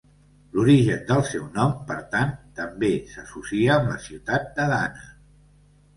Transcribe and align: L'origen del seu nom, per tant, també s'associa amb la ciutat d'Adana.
L'origen 0.53 1.03
del 1.09 1.19
seu 1.31 1.43
nom, 1.57 1.75
per 1.91 1.97
tant, 2.15 2.33
també 2.61 2.89
s'associa 3.11 3.77
amb 3.77 3.93
la 3.95 3.99
ciutat 4.07 4.49
d'Adana. 4.57 5.07